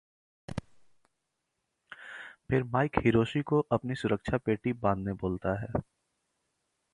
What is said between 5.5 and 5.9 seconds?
है।